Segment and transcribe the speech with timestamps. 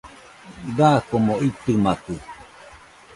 [0.77, 2.15] Dakomo itɨmakɨ